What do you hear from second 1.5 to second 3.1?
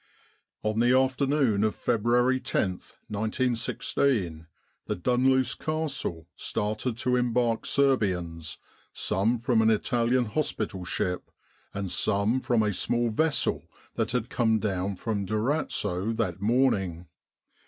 of February loth,